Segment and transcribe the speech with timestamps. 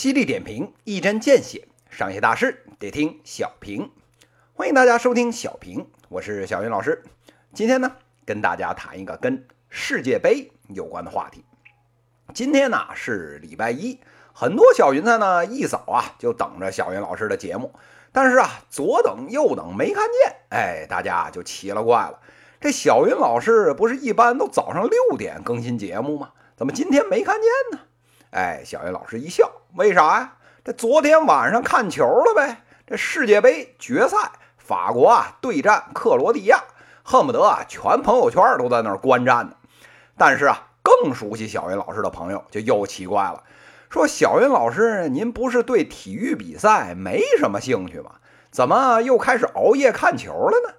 [0.00, 3.90] 犀利点评，一针见血，商业大事得听小平。
[4.54, 7.02] 欢迎大家收听小平，我是小云老师。
[7.52, 7.92] 今天呢，
[8.24, 11.44] 跟大家谈一个跟世界杯有关的话题。
[12.32, 14.00] 今天呢是礼拜一，
[14.32, 17.70] 很多小云彩呢一早啊就等着小云老师的节目，
[18.10, 22.18] 但是啊左等右等没看见，哎，大家就奇了怪了。
[22.58, 26.30] 这小云老师不是一般都早上六点更新节目吗？
[26.56, 27.84] 怎么今天没看见呢？
[28.30, 30.34] 哎，小云老师一笑，为啥呀？
[30.64, 32.62] 这昨天晚上看球了呗。
[32.86, 34.16] 这世界杯决赛，
[34.56, 36.62] 法国啊对战克罗地亚，
[37.02, 39.56] 恨不得啊全朋友圈都在那儿观战呢。
[40.16, 43.42] 但是啊，更熟悉小云老师的朋友就又奇怪了，
[43.88, 48.12] 说小云老师，您不是对体育比赛没什么兴趣吗？
[48.52, 50.74] 怎么又开始熬夜看球了呢？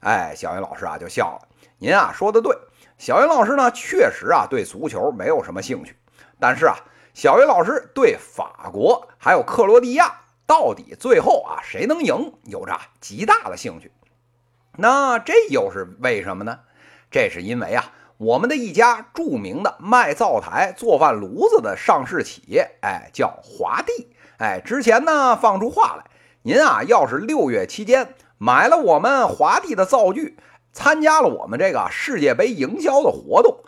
[0.00, 1.48] 哎，小云老师啊就笑了。
[1.78, 2.56] 您啊说的对，
[2.98, 5.96] 小云老师呢确实啊对足球没有什么兴趣，
[6.40, 6.76] 但是啊，
[7.14, 13.92] 小云老师对法国还有克罗地亚到底最后啊谁能赢有着极大的兴趣。
[14.76, 16.60] 那这又是为什么呢？
[17.10, 24.12] 这是因为啊，我们的一家著名的卖灶台、做饭炉子的上市企业，哎，叫华帝。
[24.38, 26.04] 哎，之前呢放出话来，
[26.42, 28.14] 您啊要是六月期间。
[28.40, 30.38] 买了我们华帝的灶具，
[30.72, 33.58] 参加了我们这个世界杯营销的活动。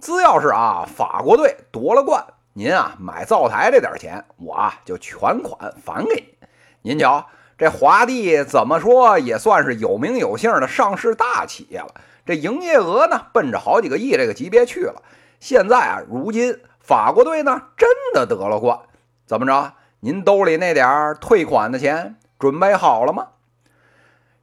[0.00, 6.92] 只要是啊，法国队夺了冠，您啊买灶台这点钱，我啊就全款返给您。
[6.92, 7.26] 您瞧，
[7.58, 11.94] 这华帝怎么说也算是有名有姓的上市大企业了。
[12.24, 15.02] 这营业额呢，奔着好几个亿这个级别去了。
[15.38, 18.78] 现在啊，如今法国队呢真的得了冠，
[19.26, 19.74] 怎么着？
[20.02, 23.26] 您兜里那点退款的钱准备好了吗？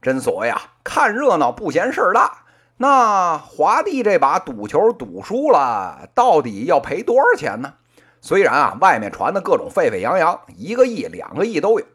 [0.00, 2.44] 真所谓啊，看热闹不嫌事儿大。
[2.76, 7.74] 那华帝这把赌球赌输了，到底要赔多少钱呢？
[8.20, 11.86] 虽然啊，外面传的各种沸沸扬扬，一个亿、两个亿都有。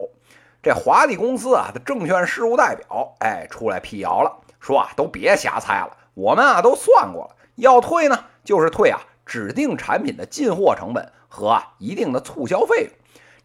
[0.61, 12.89] 这华帝公司啊的证券事务代表，哎，出来辟谣了，说啊，都别瞎猜了，我们啊都算过了，要退呢，就是退啊指定产品的进货成本和一定的促销费用。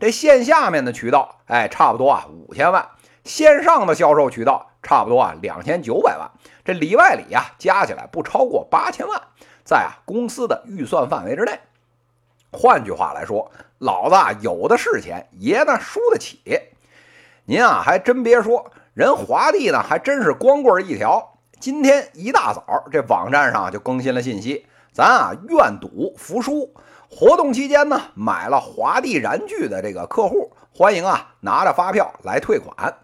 [0.00, 2.88] 这线下面的渠道，哎，差不多啊五千万。
[3.28, 6.30] 线上的销售渠道差不多啊两千九百万，
[6.64, 9.20] 这里外里啊加起来不超过八千万，
[9.64, 11.60] 在啊公司的预算范围之内。
[12.50, 16.40] 换句话来说，老子啊有的是钱，爷呢输得起。
[17.44, 21.34] 您啊还真别说，人华帝呢还真是光棍一条。
[21.60, 26.72] 今天一大早，这网站上就更新了信息，咱啊愿赌服输。
[27.10, 32.94] 活动期间呢，买了华帝燃具的这个客户，欢迎啊拿着发票来退款。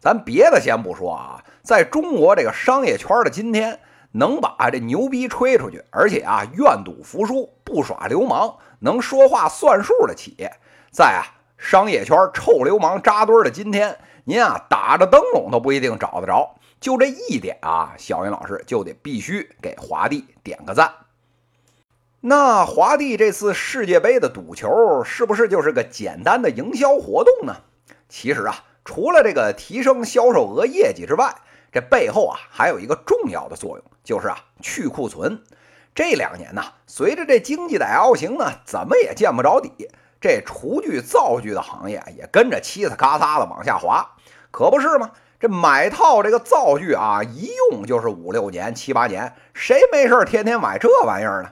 [0.00, 3.80] 咱别的先不说啊，在中国这个商业圈的今天，
[4.12, 10.50] 能把这牛逼吹出去，而且啊愿赌服输、不耍流氓、能说话算数的企业，
[10.90, 11.22] 在啊
[11.58, 16.56] 商业圈臭流氓扎堆的今天，您啊打着灯笼都不一定找得着。
[16.80, 20.90] 就这一点啊，小云老师就得必须给华帝点个赞。
[22.20, 27.56] 那华帝这次世界杯的赌球，是不是就是个简单的营销活动呢？
[28.08, 28.64] 其实啊。
[28.82, 31.36] 除了这个提升销售额业绩之外，
[31.70, 35.42] 这背后啊还有一个重要的作用，就是啊去库存。
[35.94, 44.14] 这两年呢，随着这经济的 L 型呢，怎么也见不着底，这厨具灶具的行业也跟着嘁哩咔嚓的往下滑，
[44.50, 45.12] 可不是吗？
[45.38, 51.50] 这买套这个灶具啊，一用就是五六年、七八年，谁没事天天买这玩意儿呢？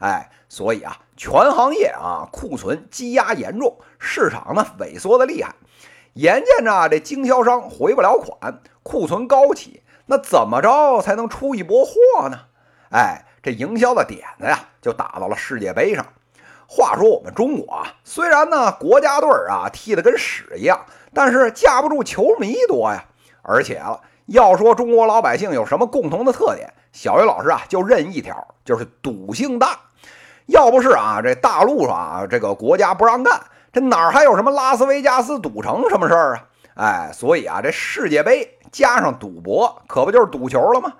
[0.00, 5.54] 哎，所以啊，全行业啊库存积压严重，市场呢萎缩的厉害。
[6.14, 12.38] 眼见着这经销商回不了款，库存高企，那怎么着才能出一波货呢？
[12.90, 16.06] 哎，这营销的点子呀，就打到了世界杯上。
[16.66, 20.84] 话说我们中国啊，虽然呢国家队啊踢得跟屎一样，
[21.14, 23.04] 但是架不住球迷多呀。
[23.42, 29.78] 而且啊，要说中国老百姓有什么共同的特点，小鱼老师啊就认一条，就是赌性大。
[30.48, 33.40] 要不是啊这大陆上啊这个国家不让干。
[33.70, 36.44] 这哪儿还有什么拉斯维加斯赌城什么事儿啊？
[36.74, 40.92] 哎，所以啊，这世界杯加上赌博，可不就是赌球了吗？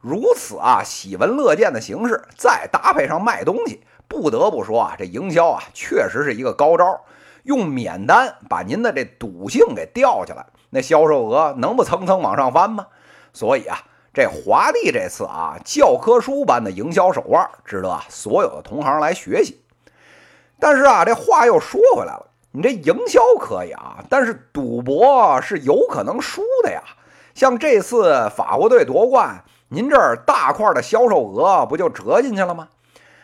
[0.00, 7.00] 如此啊，喜闻乐见的形式，再搭配上卖东西，不得不说啊，这营销啊，确实是一个高招。
[7.44, 12.86] 用免单把您的这赌性给吊起来，那销售额能不蹭蹭往上翻吗？
[13.32, 13.78] 所以啊，
[14.12, 19.62] 这华帝这次啊，教科书般的营销手腕，值得所有的同行来学习。
[20.58, 26.82] 但是啊，这话又说回来了，你这营销可以啊，但是赌博是有可能输的呀。
[27.34, 32.68] 像这次法国队夺冠，您这儿大块的销售额不就折进去了吗？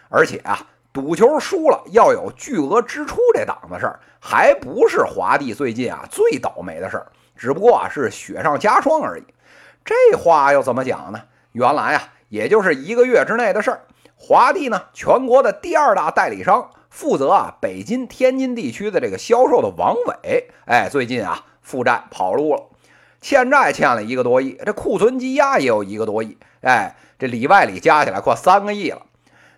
[0.08, 0.56] 而且啊，
[0.92, 9.24] 赌球输了要有巨额支出这档子事儿，还不是华帝最近啊最倒霉的事儿，只不过啊是雪上加霜而已。
[9.86, 11.22] 这话又怎么讲呢？
[11.52, 13.80] 原来啊，也就是一个月之内的事儿。
[14.16, 22.64] 华帝呢，全国的第二大代理商，负责啊北京、天津地区的这个销售的王伟，哎，最近啊负债跑路了，
[23.20, 29.02] 欠债欠了一个多亿，这库存积压也有一个多亿，哎，这里外里加起来快三个亿了。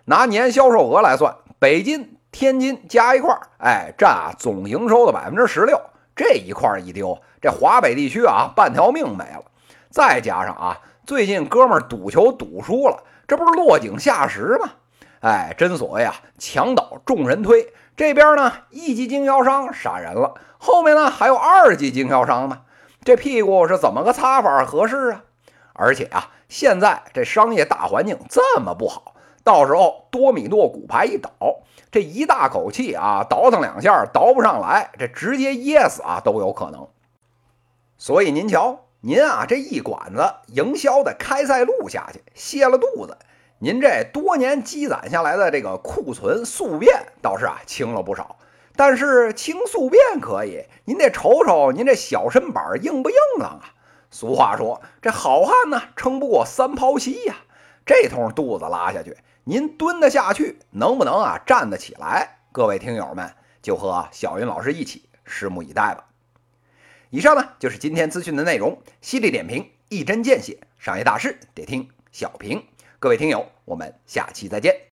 [0.05, 5.81] 拿年销售额来算，北京、天津加一块儿，哎，占啊总营收的百分之十六。
[6.15, 9.45] 这一块一丢，这华北地区啊半条命没了。
[9.89, 14.69] 再加上啊，最近哥们儿赌球赌输了，这不是落井下石吗？
[15.21, 17.73] 哎，真所谓啊，墙倒众人推。
[17.97, 22.61] 这边呢，一级经销商闪人了，后面呢还有二级经销商呢，
[23.03, 25.23] 这屁股是怎么个擦法合适啊？
[25.73, 29.15] 而且啊，现在这商业大环境这么不好。
[29.43, 31.31] 到时候多米诺骨牌一倒，
[31.91, 36.87] 这一大口气啊，倒腾两下倒不上来，这直接噎死啊都有可能。
[37.97, 43.17] 所以您瞧，您啊这一管子营销的开塞露下去，泄了肚子，
[43.59, 48.37] 您这多年积攒下来的这个库存宿便倒是啊轻了不少。
[48.75, 53.71] 但是清宿便可以，您得瞅瞅您这小身板硬不硬朗啊？
[54.11, 57.35] 俗话说，这好汉呢撑不过三泡稀呀，
[57.85, 59.15] 这通肚子拉下去。
[59.45, 62.39] 您蹲得下去，能不能啊站得起来？
[62.51, 66.03] 各位听友们，就和小云老师一起拭目以待吧。
[67.11, 72.63] 以上呢就是今天资讯的内容，犀利点评，一针见血，商业大事得听小平。
[72.99, 74.88] 各位听友，我们下期再见。